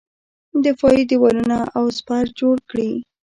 دفاعي 0.65 1.03
دېوالونه 1.09 1.57
او 1.77 1.85
سپر 1.97 2.25
جوړ 2.39 2.55
کړي. 2.69 2.91